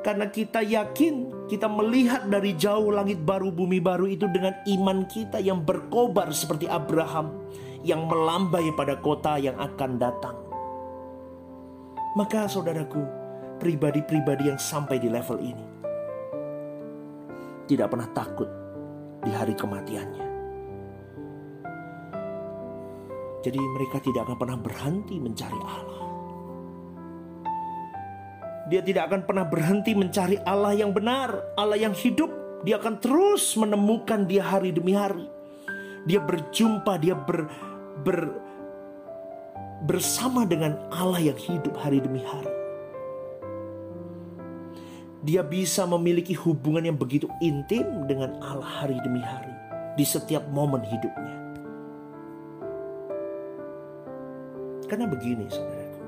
Karena 0.02 0.26
kita 0.26 0.66
yakin 0.66 1.46
kita 1.46 1.70
melihat 1.70 2.26
dari 2.26 2.58
jauh 2.58 2.90
langit 2.90 3.22
baru 3.22 3.54
bumi 3.54 3.78
baru 3.78 4.10
itu 4.10 4.26
dengan 4.26 4.50
iman 4.66 5.06
kita 5.06 5.38
yang 5.38 5.62
berkobar 5.62 6.34
seperti 6.34 6.66
Abraham 6.66 7.46
yang 7.86 8.10
melambai 8.10 8.74
pada 8.74 8.98
kota 8.98 9.38
yang 9.38 9.54
akan 9.62 9.90
datang. 10.02 10.34
Maka 12.18 12.50
saudaraku, 12.50 13.21
pribadi-pribadi 13.62 14.50
yang 14.50 14.58
sampai 14.58 14.98
di 14.98 15.06
level 15.06 15.38
ini 15.38 15.66
tidak 17.70 17.94
pernah 17.94 18.10
takut 18.10 18.50
di 19.22 19.30
hari 19.30 19.54
kematiannya. 19.54 20.26
Jadi 23.42 23.58
mereka 23.58 23.98
tidak 24.02 24.26
akan 24.26 24.36
pernah 24.38 24.58
berhenti 24.58 25.16
mencari 25.18 25.60
Allah. 25.62 26.02
Dia 28.70 28.80
tidak 28.82 29.10
akan 29.10 29.20
pernah 29.26 29.46
berhenti 29.46 29.92
mencari 29.94 30.38
Allah 30.42 30.74
yang 30.74 30.94
benar, 30.94 31.54
Allah 31.58 31.78
yang 31.78 31.94
hidup. 31.94 32.30
Dia 32.62 32.78
akan 32.78 33.02
terus 33.02 33.58
menemukan 33.58 34.26
dia 34.30 34.46
hari 34.46 34.70
demi 34.70 34.94
hari. 34.94 35.26
Dia 36.06 36.22
berjumpa, 36.22 36.98
dia 37.02 37.18
ber, 37.18 37.50
ber, 38.06 38.30
bersama 39.82 40.46
dengan 40.46 40.78
Allah 40.94 41.34
yang 41.34 41.38
hidup 41.38 41.74
hari 41.74 41.98
demi 41.98 42.22
hari. 42.22 42.61
Dia 45.22 45.46
bisa 45.46 45.86
memiliki 45.86 46.34
hubungan 46.34 46.82
yang 46.82 46.98
begitu 46.98 47.30
intim 47.38 48.10
dengan 48.10 48.42
Allah 48.42 48.82
hari 48.82 48.98
demi 49.06 49.22
hari 49.22 49.54
di 49.94 50.02
setiap 50.02 50.42
momen 50.50 50.82
hidupnya. 50.82 51.36
Karena 54.90 55.06
begini 55.06 55.46
saudaraku. 55.46 56.02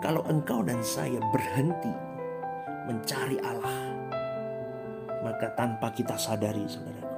Kalau 0.00 0.24
engkau 0.32 0.64
dan 0.64 0.80
saya 0.80 1.20
berhenti 1.28 1.92
mencari 2.88 3.36
Allah. 3.44 3.78
Maka 5.22 5.52
tanpa 5.60 5.92
kita 5.92 6.16
sadari 6.16 6.64
saudaraku. 6.64 7.16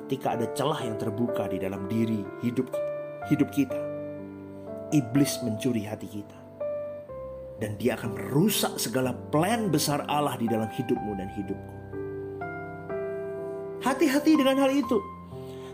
Ketika 0.00 0.40
ada 0.40 0.48
celah 0.56 0.80
yang 0.80 0.96
terbuka 0.96 1.44
di 1.44 1.60
dalam 1.60 1.84
diri 1.92 2.24
hidup 2.40 2.72
hidup 3.28 3.52
kita. 3.52 3.78
Iblis 4.96 5.44
mencuri 5.44 5.84
hati 5.84 6.08
kita. 6.08 6.41
Dan 7.60 7.78
dia 7.78 7.94
akan 7.98 8.16
merusak 8.16 8.78
segala 8.80 9.12
plan 9.12 9.68
besar 9.68 10.06
Allah 10.06 10.34
di 10.38 10.46
dalam 10.48 10.70
hidupmu 10.70 11.12
dan 11.18 11.28
hidupku. 11.32 11.74
Hati-hati 13.82 14.38
dengan 14.38 14.62
hal 14.62 14.70
itu. 14.70 15.02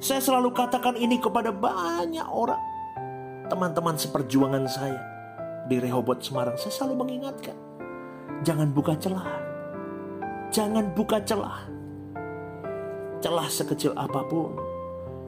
Saya 0.01 0.23
selalu 0.23 0.55
katakan 0.57 0.97
ini 0.97 1.21
kepada 1.21 1.53
banyak 1.53 2.25
orang. 2.25 2.61
Teman-teman 3.53 3.97
seperjuangan 4.01 4.65
saya 4.69 5.01
di 5.69 5.77
Rehobot 5.77 6.25
Semarang, 6.25 6.57
saya 6.57 6.73
selalu 6.73 7.05
mengingatkan. 7.05 7.57
Jangan 8.47 8.73
buka 8.73 8.97
celah. 8.97 9.29
Jangan 10.49 10.97
buka 10.97 11.21
celah. 11.21 11.69
Celah 13.21 13.49
sekecil 13.51 13.93
apa 13.99 14.25
pun, 14.25 14.57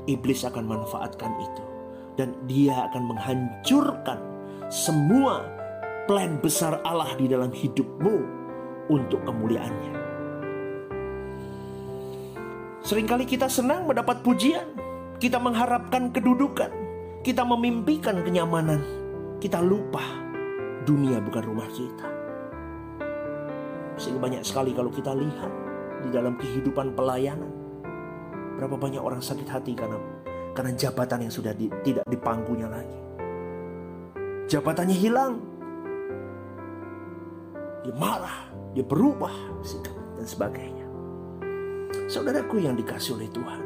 iblis 0.09 0.47
akan 0.49 0.65
manfaatkan 0.65 1.33
itu. 1.43 1.65
Dan 2.17 2.33
dia 2.49 2.89
akan 2.89 3.13
menghancurkan 3.13 4.21
semua 4.73 5.45
plan 6.07 6.41
besar 6.41 6.81
Allah 6.85 7.13
di 7.19 7.27
dalam 7.29 7.51
hidupmu 7.51 8.17
untuk 8.91 9.23
kemuliaannya. 9.25 9.95
Seringkali 12.81 13.29
kita 13.29 13.47
senang 13.47 13.87
mendapat 13.87 14.25
pujian, 14.25 14.67
kita 15.21 15.37
mengharapkan 15.37 16.11
kedudukan, 16.11 16.73
kita 17.21 17.45
memimpikan 17.45 18.25
kenyamanan, 18.25 18.81
kita 19.39 19.61
lupa 19.61 20.03
dunia 20.89 21.21
bukan 21.21 21.45
rumah 21.45 21.69
kita. 21.69 22.09
Sehingga 24.01 24.21
banyak 24.21 24.43
sekali 24.43 24.73
kalau 24.73 24.89
kita 24.89 25.13
lihat 25.13 25.53
di 26.01 26.09
dalam 26.09 26.41
kehidupan 26.41 26.97
pelayanan, 26.97 27.53
berapa 28.57 28.81
banyak 28.81 29.01
orang 29.01 29.21
sakit 29.21 29.45
hati 29.45 29.77
karena 29.77 30.01
karena 30.57 30.73
jabatan 30.75 31.29
yang 31.29 31.33
sudah 31.33 31.53
di, 31.53 31.69
tidak 31.85 32.09
dipangkunya 32.09 32.67
lagi. 32.67 32.99
Jabatannya 34.51 34.97
hilang, 34.97 35.50
dia 37.81 37.95
marah, 37.97 38.49
dia 38.77 38.85
berubah 38.85 39.33
sikap 39.65 39.97
dan 40.21 40.27
sebagainya. 40.29 40.87
Saudaraku 42.11 42.61
yang 42.61 42.77
dikasih 42.77 43.17
oleh 43.17 43.31
Tuhan, 43.33 43.63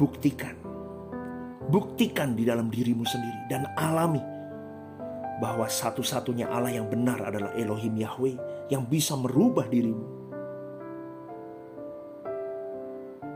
buktikan, 0.00 0.56
buktikan 1.68 2.34
di 2.34 2.42
dalam 2.48 2.72
dirimu 2.72 3.04
sendiri 3.06 3.40
dan 3.46 3.68
alami 3.78 4.22
bahwa 5.40 5.64
satu-satunya 5.64 6.52
Allah 6.52 6.76
yang 6.76 6.86
benar 6.88 7.24
adalah 7.24 7.56
Elohim 7.56 7.96
Yahweh 7.96 8.36
yang 8.68 8.84
bisa 8.84 9.16
merubah 9.16 9.64
dirimu. 9.64 10.20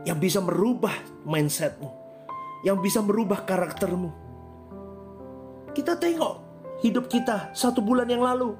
Yang 0.05 0.17
bisa 0.21 0.39
merubah 0.45 0.93
mindsetmu. 1.25 1.89
Yang 2.61 2.77
bisa 2.85 2.99
merubah 3.01 3.41
karaktermu. 3.41 4.13
Kita 5.73 5.97
tengok 5.97 6.44
hidup 6.83 7.07
kita 7.07 7.53
satu 7.55 7.79
bulan 7.79 8.09
yang 8.09 8.23
lalu, 8.23 8.57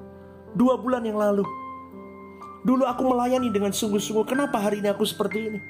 dua 0.56 0.80
bulan 0.80 1.04
yang 1.04 1.18
lalu. 1.20 1.44
Dulu 2.66 2.82
aku 2.82 3.02
melayani 3.06 3.52
dengan 3.52 3.70
sungguh-sungguh. 3.70 4.26
Kenapa 4.26 4.58
hari 4.58 4.82
ini 4.82 4.90
aku 4.90 5.06
seperti 5.06 5.38
ini? 5.52 5.60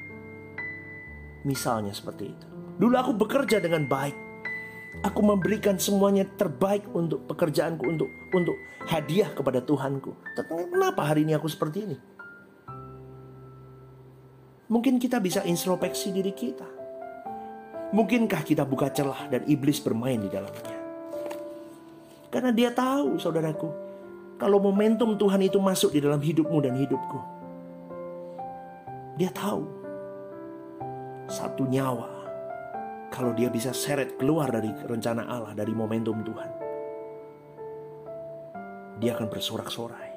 Misalnya 1.45 1.93
seperti 1.93 2.33
itu. 2.33 2.47
Dulu 2.81 2.95
aku 2.97 3.13
bekerja 3.13 3.61
dengan 3.61 3.85
baik. 3.85 4.17
Aku 5.05 5.21
memberikan 5.21 5.77
semuanya 5.77 6.25
terbaik 6.25 6.89
untuk 6.97 7.29
pekerjaanku, 7.29 7.85
untuk 7.85 8.09
untuk 8.33 8.57
hadiah 8.89 9.29
kepada 9.29 9.61
Tuhanku. 9.61 10.17
Tapi 10.33 10.73
kenapa 10.73 11.05
hari 11.05 11.29
ini 11.29 11.37
aku 11.37 11.53
seperti 11.53 11.79
ini? 11.85 11.97
Mungkin 14.73 14.97
kita 14.97 15.21
bisa 15.21 15.45
introspeksi 15.45 16.17
diri 16.17 16.33
kita. 16.33 16.65
Mungkinkah 17.93 18.41
kita 18.41 18.65
buka 18.65 18.89
celah 18.89 19.29
dan 19.29 19.45
iblis 19.47 19.85
bermain 19.85 20.19
di 20.19 20.33
dalamnya? 20.33 20.86
Karena 22.37 22.53
dia 22.53 22.69
tahu, 22.69 23.17
saudaraku, 23.17 23.73
kalau 24.37 24.61
momentum 24.61 25.17
Tuhan 25.17 25.41
itu 25.41 25.57
masuk 25.57 25.97
di 25.97 26.05
dalam 26.05 26.21
hidupmu 26.21 26.61
dan 26.61 26.77
hidupku. 26.77 27.17
Dia 29.17 29.33
tahu 29.33 29.65
satu 31.33 31.65
nyawa 31.65 32.13
kalau 33.09 33.33
dia 33.33 33.49
bisa 33.49 33.73
seret 33.73 34.21
keluar 34.21 34.53
dari 34.53 34.69
rencana 34.69 35.25
Allah, 35.25 35.57
dari 35.57 35.73
momentum 35.73 36.21
Tuhan. 36.21 36.51
Dia 39.01 39.17
akan 39.17 39.33
bersorak-sorai. 39.33 40.13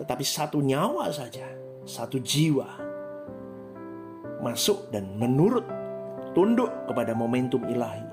Tetapi 0.00 0.24
satu 0.24 0.64
nyawa 0.64 1.12
saja, 1.12 1.44
satu 1.84 2.24
jiwa 2.24 2.88
masuk 4.40 4.88
dan 4.88 5.12
menurut 5.20 5.68
tunduk 6.32 6.72
kepada 6.88 7.12
momentum 7.12 7.68
ilahi. 7.68 8.08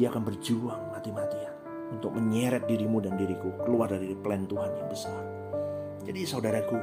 Dia 0.00 0.08
akan 0.08 0.24
berjuang 0.24 0.83
mati-matian 1.04 1.52
untuk 1.92 2.16
menyeret 2.16 2.64
dirimu 2.64 2.96
dan 3.04 3.20
diriku 3.20 3.52
keluar 3.60 3.92
dari 3.92 4.16
plan 4.16 4.48
Tuhan 4.48 4.72
yang 4.72 4.88
besar. 4.88 5.20
Jadi 6.00 6.20
saudaraku, 6.24 6.80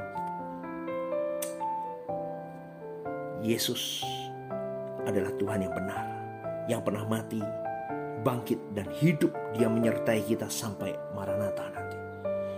Yesus 3.42 4.06
adalah 5.10 5.34
Tuhan 5.42 5.66
yang 5.66 5.74
benar, 5.74 6.06
yang 6.70 6.82
pernah 6.86 7.02
mati, 7.10 7.42
bangkit 8.22 8.78
dan 8.78 8.86
hidup 9.02 9.34
dia 9.58 9.66
menyertai 9.66 10.22
kita 10.30 10.46
sampai 10.46 10.94
Maranatha 11.18 11.66
nanti. 11.74 11.98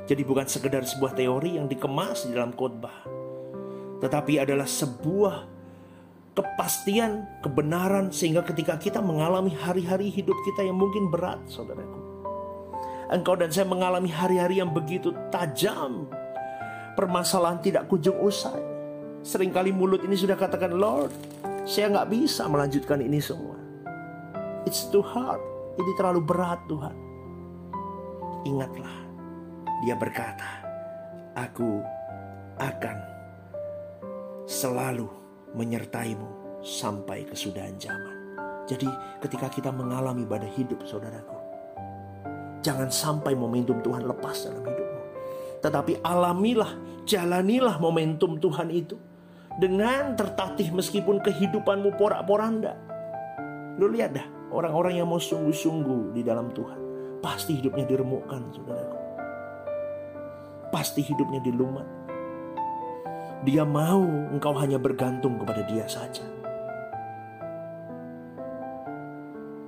Jadi 0.04 0.21
bukan 0.28 0.43
sekedar 0.52 0.84
sebuah 0.84 1.15
teori 1.15 1.56
yang 1.56 1.71
dikemas 1.71 2.28
di 2.28 2.36
dalam 2.36 2.52
khotbah, 2.52 3.08
tetapi 4.04 4.43
adalah 4.43 4.67
sebuah 4.67 5.52
kepastian, 6.34 7.30
kebenaran 7.46 8.10
sehingga 8.10 8.41
ketika 8.41 8.78
kita 8.82 9.00
mengalami 9.00 9.54
hari-hari 9.54 10.10
hidup 10.10 10.36
kita 10.50 10.65
yang 10.65 10.78
mungkin 10.78 11.13
berat, 11.13 11.39
saudaraku. 11.46 12.02
Engkau 13.13 13.38
dan 13.38 13.54
saya 13.54 13.69
mengalami 13.69 14.10
hari-hari 14.10 14.58
yang 14.58 14.74
begitu 14.74 15.13
tajam. 15.30 16.10
Permasalahan 16.98 17.62
tidak 17.62 17.86
kunjung 17.86 18.17
usai. 18.17 18.62
Seringkali 19.22 19.69
mulut 19.69 20.02
ini 20.02 20.17
sudah 20.17 20.34
katakan, 20.34 20.74
Lord, 20.74 21.13
saya 21.63 21.93
nggak 21.93 22.10
bisa 22.10 22.50
melanjutkan 22.50 23.00
ini 23.00 23.22
semua. 23.22 23.56
It's 24.65 24.89
too 24.89 25.06
hard. 25.06 25.39
Ini 25.78 25.91
terlalu 25.98 26.22
berat 26.26 26.60
Tuhan. 26.69 26.96
Ingatlah, 28.43 28.96
dia 29.86 29.96
berkata, 29.98 30.50
Aku 31.34 31.82
akan 32.62 32.98
selalu 34.46 35.22
menyertaimu 35.53 36.61
sampai 36.61 37.25
kesudahan 37.29 37.77
zaman. 37.77 38.15
Jadi 38.63 38.87
ketika 39.19 39.51
kita 39.51 39.69
mengalami 39.69 40.23
pada 40.23 40.47
hidup 40.47 40.81
saudaraku, 40.87 41.35
jangan 42.63 42.87
sampai 42.87 43.35
momentum 43.35 43.83
Tuhan 43.83 44.07
lepas 44.07 44.47
dalam 44.47 44.63
hidupmu. 44.63 45.01
Tetapi 45.59 45.93
alamilah, 46.03 46.71
jalanilah 47.03 47.77
momentum 47.79 48.39
Tuhan 48.39 48.71
itu. 48.71 48.95
Dengan 49.53 50.17
tertatih 50.17 50.73
meskipun 50.73 51.21
kehidupanmu 51.21 51.93
porak-poranda. 52.01 52.73
Lu 53.77 53.85
lihat 53.85 54.17
dah, 54.17 54.25
orang-orang 54.49 54.97
yang 54.97 55.05
mau 55.05 55.21
sungguh-sungguh 55.21 56.17
di 56.17 56.25
dalam 56.25 56.49
Tuhan. 56.49 56.79
Pasti 57.21 57.61
hidupnya 57.61 57.85
diremukkan, 57.85 58.41
saudaraku. 58.49 58.97
Pasti 60.73 61.05
hidupnya 61.05 61.37
dilumat 61.45 62.02
dia 63.43 63.67
mau 63.67 64.03
engkau 64.32 64.56
hanya 64.56 64.79
bergantung 64.79 65.36
kepada 65.36 65.67
dia 65.67 65.84
saja. 65.84 66.23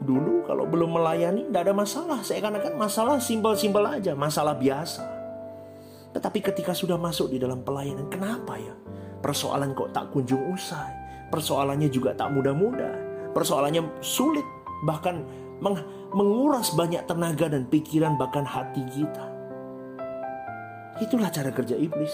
Dulu 0.06 0.48
kalau 0.48 0.64
belum 0.70 0.96
melayani 0.96 1.50
tidak 1.50 1.62
ada 1.68 1.74
masalah. 1.76 2.20
Saya 2.24 2.40
katakan 2.40 2.78
masalah 2.80 3.18
simpel-simpel 3.20 3.84
aja, 3.84 4.16
masalah 4.16 4.56
biasa. 4.56 5.04
Tetapi 6.16 6.40
ketika 6.40 6.72
sudah 6.72 6.96
masuk 6.96 7.36
di 7.36 7.42
dalam 7.42 7.66
pelayanan, 7.66 8.08
kenapa 8.08 8.56
ya? 8.56 8.72
Persoalan 9.20 9.76
kok 9.76 9.92
tak 9.92 10.14
kunjung 10.16 10.56
usai. 10.56 10.94
Persoalannya 11.34 11.90
juga 11.92 12.14
tak 12.16 12.32
mudah-mudah. 12.32 12.96
Persoalannya 13.36 14.00
sulit, 14.00 14.46
bahkan 14.88 15.26
menguras 16.14 16.72
banyak 16.78 17.04
tenaga 17.10 17.52
dan 17.52 17.68
pikiran 17.68 18.16
bahkan 18.16 18.48
hati 18.48 18.86
kita. 18.88 19.26
Itulah 21.02 21.28
cara 21.28 21.52
kerja 21.52 21.76
iblis. 21.76 22.14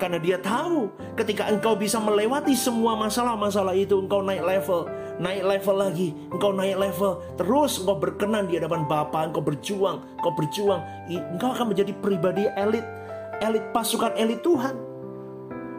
Karena 0.00 0.16
dia 0.16 0.40
tahu 0.40 0.88
ketika 1.12 1.52
engkau 1.52 1.76
bisa 1.76 2.00
melewati 2.00 2.56
semua 2.56 2.96
masalah-masalah 2.96 3.76
itu, 3.76 4.00
engkau 4.00 4.24
naik 4.24 4.40
level, 4.40 4.88
naik 5.20 5.44
level 5.44 5.76
lagi, 5.76 6.16
engkau 6.32 6.56
naik 6.56 6.80
level, 6.80 7.20
terus 7.36 7.76
engkau 7.84 8.00
berkenan 8.00 8.48
di 8.48 8.56
hadapan 8.56 8.88
Bapa, 8.88 9.28
engkau 9.28 9.44
berjuang, 9.44 10.00
engkau 10.16 10.32
berjuang, 10.32 10.80
engkau 11.12 11.52
akan 11.52 11.76
menjadi 11.76 11.92
pribadi 12.00 12.48
elit, 12.56 12.82
elit 13.44 13.60
pasukan 13.76 14.16
elit 14.16 14.40
Tuhan. 14.40 14.72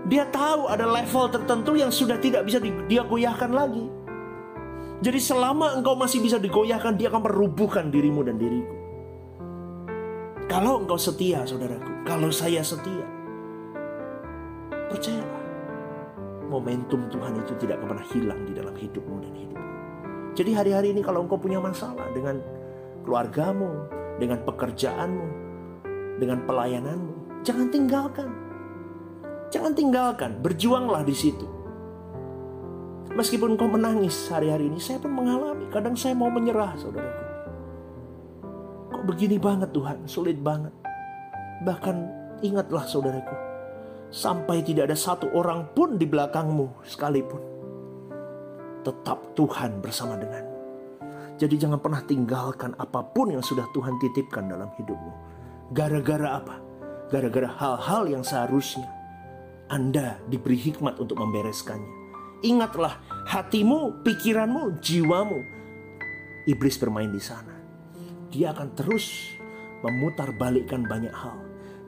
Dia 0.06 0.30
tahu 0.30 0.70
ada 0.70 0.86
level 0.86 1.26
tertentu 1.34 1.74
yang 1.74 1.90
sudah 1.90 2.22
tidak 2.22 2.46
bisa 2.46 2.62
dia 2.62 3.02
goyahkan 3.02 3.50
lagi. 3.50 3.90
Jadi 5.02 5.18
selama 5.18 5.82
engkau 5.82 5.98
masih 5.98 6.22
bisa 6.22 6.38
digoyahkan, 6.38 6.94
dia 6.94 7.10
akan 7.10 7.26
merubuhkan 7.26 7.90
dirimu 7.90 8.22
dan 8.22 8.38
diriku. 8.38 8.76
Kalau 10.46 10.86
engkau 10.86 11.00
setia, 11.02 11.42
saudaraku, 11.42 12.06
kalau 12.06 12.30
saya 12.30 12.62
setia, 12.62 13.21
Percayalah, 14.92 15.44
momentum 16.52 17.08
Tuhan 17.08 17.34
itu 17.40 17.54
tidak 17.64 17.80
pernah 17.80 18.04
hilang 18.12 18.44
di 18.44 18.52
dalam 18.52 18.76
hidupmu 18.76 19.16
dan 19.24 19.34
hidupmu. 19.34 19.70
Jadi 20.36 20.52
hari-hari 20.52 20.88
ini 20.92 21.00
kalau 21.00 21.24
engkau 21.24 21.40
punya 21.40 21.64
masalah 21.64 22.12
dengan 22.12 22.44
keluargamu, 23.08 23.88
dengan 24.20 24.44
pekerjaanmu, 24.44 25.28
dengan 26.20 26.44
pelayananmu, 26.44 27.44
jangan 27.48 27.68
tinggalkan. 27.72 28.30
Jangan 29.52 29.76
tinggalkan, 29.76 30.40
berjuanglah 30.40 31.04
di 31.04 31.16
situ. 31.16 31.48
Meskipun 33.12 33.60
kau 33.60 33.68
menangis 33.68 34.32
hari-hari 34.32 34.72
ini, 34.72 34.80
saya 34.80 35.04
pun 35.04 35.12
mengalami. 35.12 35.68
Kadang 35.68 36.00
saya 36.00 36.16
mau 36.16 36.32
menyerah, 36.32 36.80
saudaraku. 36.80 37.24
Kok 38.96 39.04
begini 39.04 39.36
banget 39.36 39.76
Tuhan, 39.76 40.08
sulit 40.08 40.40
banget. 40.40 40.72
Bahkan 41.68 41.96
ingatlah 42.40 42.88
saudaraku, 42.88 43.36
sampai 44.12 44.60
tidak 44.62 44.92
ada 44.92 44.98
satu 45.00 45.32
orang 45.32 45.72
pun 45.72 45.96
di 45.96 46.04
belakangmu 46.04 46.84
sekalipun. 46.84 47.42
Tetap 48.84 49.34
Tuhan 49.40 49.80
bersama 49.80 50.20
denganmu. 50.20 50.52
Jadi 51.42 51.58
jangan 51.58 51.82
pernah 51.82 52.06
tinggalkan 52.06 52.78
apa 52.78 53.02
pun 53.02 53.34
yang 53.34 53.42
sudah 53.42 53.66
Tuhan 53.74 53.98
titipkan 53.98 54.46
dalam 54.46 54.70
hidupmu. 54.78 55.12
Gara-gara 55.74 56.38
apa? 56.38 56.62
Gara-gara 57.10 57.50
hal-hal 57.50 58.14
yang 58.14 58.22
seharusnya 58.22 58.86
Anda 59.66 60.22
diberi 60.30 60.60
hikmat 60.60 61.02
untuk 61.02 61.18
membereskannya. 61.18 61.98
Ingatlah, 62.46 63.02
hatimu, 63.26 64.06
pikiranmu, 64.06 64.82
jiwamu. 64.86 65.42
Iblis 66.46 66.78
bermain 66.78 67.10
di 67.10 67.22
sana. 67.22 67.58
Dia 68.30 68.54
akan 68.54 68.78
terus 68.78 69.34
memutar 69.82 70.30
balikkan 70.38 70.86
banyak 70.86 71.14
hal. 71.14 71.41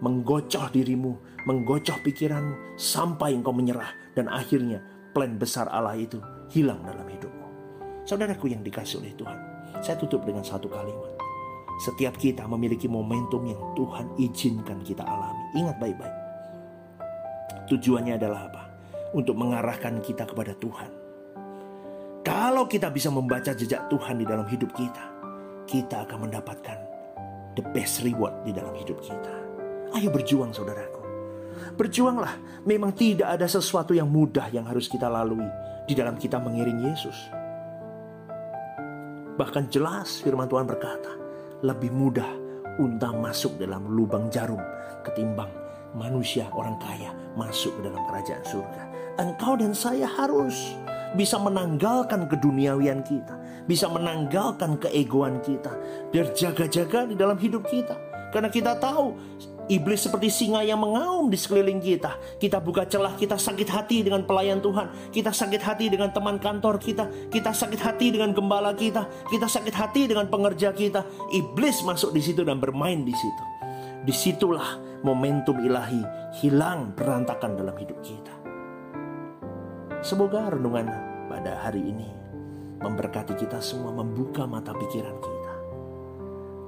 Menggocoh 0.03 0.67
dirimu, 0.67 1.15
menggocoh 1.47 1.95
pikiranmu, 2.03 2.75
sampai 2.75 3.39
engkau 3.39 3.55
menyerah. 3.55 3.87
Dan 4.11 4.27
akhirnya 4.27 4.83
plan 5.15 5.39
besar 5.39 5.71
Allah 5.71 5.95
itu 5.95 6.19
hilang 6.51 6.83
dalam 6.83 7.07
hidupmu. 7.07 7.47
Saudaraku 8.03 8.51
yang 8.51 8.59
dikasih 8.59 8.99
oleh 8.99 9.15
Tuhan, 9.15 9.39
saya 9.79 9.95
tutup 9.95 10.27
dengan 10.27 10.43
satu 10.43 10.67
kalimat. 10.67 11.15
Setiap 11.81 12.19
kita 12.19 12.45
memiliki 12.45 12.85
momentum 12.85 13.47
yang 13.47 13.57
Tuhan 13.73 14.11
izinkan 14.19 14.83
kita 14.83 15.01
alami. 15.07 15.43
Ingat 15.57 15.79
baik-baik. 15.79 16.17
Tujuannya 17.71 18.19
adalah 18.19 18.51
apa? 18.51 18.63
Untuk 19.15 19.39
mengarahkan 19.39 20.03
kita 20.03 20.27
kepada 20.27 20.53
Tuhan. 20.59 20.91
Kalau 22.23 22.67
kita 22.67 22.87
bisa 22.87 23.11
membaca 23.11 23.51
jejak 23.51 23.87
Tuhan 23.91 24.19
di 24.19 24.25
dalam 24.27 24.47
hidup 24.47 24.71
kita, 24.75 25.03
kita 25.67 26.07
akan 26.07 26.27
mendapatkan 26.29 26.77
the 27.59 27.63
best 27.75 28.03
reward 28.03 28.31
di 28.47 28.55
dalam 28.55 28.71
hidup 28.79 28.99
kita. 29.03 29.42
Ayo 29.93 30.09
berjuang 30.09 30.49
saudaraku. 30.49 31.01
Berjuanglah, 31.77 32.37
memang 32.65 32.93
tidak 32.93 33.37
ada 33.37 33.45
sesuatu 33.45 33.93
yang 33.93 34.09
mudah 34.09 34.49
yang 34.49 34.65
harus 34.65 34.89
kita 34.89 35.05
lalui 35.05 35.45
di 35.85 35.93
dalam 35.93 36.17
kita 36.17 36.41
mengiring 36.41 36.81
Yesus. 36.85 37.17
Bahkan 39.33 39.69
jelas 39.73 40.21
firman 40.21 40.49
Tuhan 40.49 40.69
berkata, 40.69 41.13
lebih 41.65 41.89
mudah 41.93 42.29
unta 42.77 43.13
masuk 43.13 43.57
dalam 43.61 43.89
lubang 43.89 44.29
jarum 44.33 44.61
ketimbang 45.05 45.49
manusia 45.93 46.49
orang 46.53 46.77
kaya 46.81 47.13
masuk 47.37 47.73
ke 47.77 47.81
dalam 47.85 48.01
kerajaan 48.09 48.43
surga. 48.45 48.81
Engkau 49.21 49.53
dan 49.57 49.77
saya 49.77 50.09
harus 50.09 50.73
bisa 51.13 51.37
menanggalkan 51.37 52.25
keduniawian 52.25 53.05
kita, 53.05 53.37
bisa 53.69 53.85
menanggalkan 53.85 54.81
keegoan 54.81 55.37
kita, 55.45 55.69
berjaga-jaga 56.09 57.05
di 57.05 57.15
dalam 57.17 57.37
hidup 57.37 57.69
kita. 57.69 57.93
Karena 58.33 58.49
kita 58.49 58.73
tahu 58.81 59.13
Iblis 59.73 60.05
seperti 60.05 60.29
singa 60.29 60.61
yang 60.61 60.77
mengaum 60.77 61.33
di 61.33 61.37
sekeliling 61.39 61.81
kita. 61.81 62.37
Kita 62.37 62.61
buka 62.61 62.85
celah, 62.85 63.17
kita 63.17 63.41
sakit 63.41 63.65
hati 63.73 64.05
dengan 64.05 64.21
pelayan 64.21 64.61
Tuhan. 64.61 65.09
Kita 65.09 65.33
sakit 65.33 65.61
hati 65.65 65.89
dengan 65.89 66.13
teman 66.13 66.37
kantor 66.37 66.77
kita. 66.77 67.09
Kita 67.33 67.49
sakit 67.49 67.81
hati 67.81 68.13
dengan 68.13 68.37
gembala 68.37 68.77
kita. 68.77 69.09
Kita 69.25 69.49
sakit 69.49 69.73
hati 69.73 70.05
dengan 70.05 70.29
pengerja 70.29 70.77
kita. 70.77 71.01
Iblis 71.33 71.81
masuk 71.89 72.13
di 72.13 72.21
situ 72.21 72.45
dan 72.45 72.61
bermain 72.61 73.01
di 73.01 73.17
situ. 73.17 73.43
Di 74.05 74.13
situlah 74.13 74.77
momentum 75.01 75.57
ilahi 75.57 76.05
hilang 76.37 76.93
berantakan 76.93 77.57
dalam 77.57 77.73
hidup 77.73 77.97
kita. 78.05 78.35
Semoga 80.05 80.53
renungan 80.53 80.85
pada 81.33 81.65
hari 81.65 81.81
ini 81.81 82.13
memberkati 82.77 83.33
kita 83.41 83.57
semua 83.57 83.89
membuka 83.89 84.45
mata 84.45 84.69
pikiran 84.69 85.17
kita. 85.17 85.53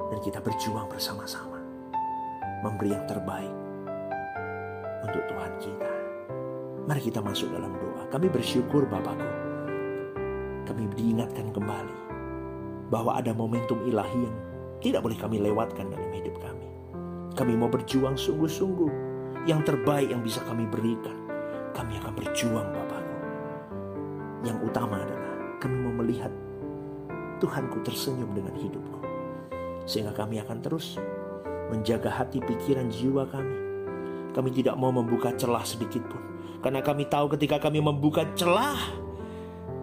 Dan 0.09 0.19
kita 0.25 0.41
berjuang 0.41 0.89
bersama-sama 0.89 1.54
memberi 2.63 2.95
yang 2.95 3.05
terbaik 3.09 3.55
untuk 5.03 5.21
Tuhan 5.27 5.53
kita. 5.59 5.91
Mari 6.85 7.01
kita 7.01 7.19
masuk 7.19 7.49
dalam 7.49 7.73
doa. 7.73 8.05
Kami 8.13 8.29
bersyukur 8.29 8.85
Bapakku. 8.85 9.31
Kami 10.69 10.83
diingatkan 10.93 11.49
kembali 11.49 11.97
bahwa 12.93 13.17
ada 13.17 13.33
momentum 13.33 13.81
ilahi 13.89 14.29
yang 14.29 14.37
tidak 14.81 15.01
boleh 15.01 15.17
kami 15.17 15.41
lewatkan 15.41 15.89
dalam 15.89 16.09
hidup 16.13 16.37
kami. 16.37 16.69
Kami 17.33 17.53
mau 17.57 17.69
berjuang 17.69 18.13
sungguh-sungguh. 18.13 19.03
Yang 19.45 19.73
terbaik 19.73 20.09
yang 20.09 20.25
bisa 20.25 20.41
kami 20.45 20.65
berikan. 20.69 21.13
Kami 21.73 21.97
akan 22.01 22.13
berjuang 22.17 22.69
Bapakku. 22.69 23.17
Yang 24.45 24.57
utama 24.69 25.01
adalah 25.01 25.33
kami 25.57 25.77
mau 25.81 25.93
melihat 26.05 26.29
Tuhanku 27.41 27.81
tersenyum 27.81 28.29
dengan 28.33 28.53
hidupku. 28.53 29.01
Sehingga 29.85 30.13
kami 30.13 30.41
akan 30.41 30.61
terus 30.65 30.97
menjaga 31.69 32.09
hati, 32.11 32.41
pikiran, 32.41 32.89
jiwa 32.89 33.25
kami. 33.29 33.57
Kami 34.35 34.49
tidak 34.51 34.75
mau 34.75 34.91
membuka 34.91 35.31
celah 35.31 35.63
sedikit 35.63 36.03
pun, 36.11 36.19
karena 36.59 36.83
kami 36.83 37.07
tahu 37.07 37.31
ketika 37.39 37.55
kami 37.55 37.79
membuka 37.79 38.27
celah, 38.35 38.75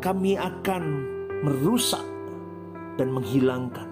kami 0.05 0.37
akan 0.37 0.83
merusak 1.41 2.05
dan 3.01 3.09
menghilangkan 3.09 3.89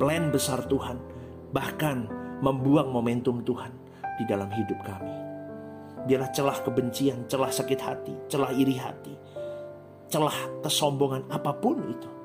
plan 0.00 0.32
besar 0.32 0.64
Tuhan, 0.64 0.96
bahkan 1.52 2.08
membuang 2.40 2.88
momentum 2.88 3.44
Tuhan 3.44 3.76
di 4.16 4.24
dalam 4.24 4.48
hidup 4.48 4.80
kami. 4.80 5.12
Biarlah 6.08 6.32
celah 6.32 6.56
kebencian, 6.64 7.28
celah 7.28 7.52
sakit 7.52 7.80
hati, 7.84 8.14
celah 8.32 8.56
iri 8.56 8.80
hati, 8.80 9.12
celah 10.08 10.64
kesombongan 10.64 11.28
apa 11.28 11.52
pun 11.60 11.76
itu 11.92 12.19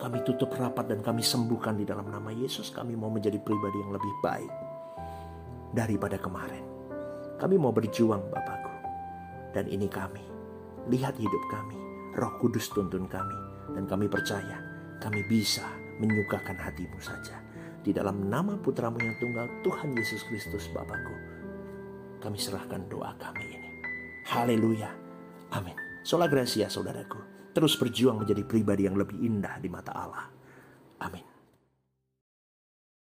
kami 0.00 0.24
tutup 0.24 0.56
rapat 0.56 0.88
dan 0.88 1.04
kami 1.04 1.20
sembuhkan 1.20 1.76
di 1.76 1.84
dalam 1.84 2.08
nama 2.08 2.32
Yesus. 2.32 2.72
Kami 2.72 2.96
mau 2.96 3.12
menjadi 3.12 3.36
pribadi 3.36 3.76
yang 3.84 3.92
lebih 3.92 4.12
baik 4.24 4.52
daripada 5.76 6.16
kemarin. 6.16 6.64
Kami 7.36 7.60
mau 7.60 7.68
berjuang 7.68 8.32
Bapakku. 8.32 8.74
Dan 9.52 9.68
ini 9.68 9.92
kami. 9.92 10.24
Lihat 10.88 11.20
hidup 11.20 11.44
kami. 11.52 11.76
Roh 12.16 12.32
Kudus 12.40 12.72
tuntun 12.72 13.04
kami. 13.04 13.36
Dan 13.76 13.84
kami 13.84 14.08
percaya 14.08 14.56
kami 15.04 15.20
bisa 15.28 15.68
menyukakan 16.00 16.56
hatimu 16.56 16.96
saja. 16.96 17.36
Di 17.84 17.92
dalam 17.92 18.28
nama 18.32 18.56
putramu 18.56 18.96
yang 19.04 19.16
tunggal 19.20 19.48
Tuhan 19.60 19.92
Yesus 19.92 20.24
Kristus 20.32 20.64
Bapakku. 20.72 21.16
Kami 22.24 22.40
serahkan 22.40 22.88
doa 22.88 23.12
kami 23.20 23.44
ini. 23.52 23.70
Haleluya. 24.32 24.88
Amin. 25.52 25.76
Sola 26.00 26.24
Gracia 26.24 26.72
saudaraku 26.72 27.39
terus 27.60 27.76
berjuang 27.76 28.24
menjadi 28.24 28.40
pribadi 28.48 28.88
yang 28.88 28.96
lebih 28.96 29.20
indah 29.20 29.60
di 29.60 29.68
mata 29.68 29.92
Allah. 29.92 30.24
Amin. 31.04 31.29